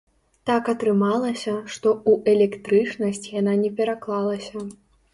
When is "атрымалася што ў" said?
0.73-2.35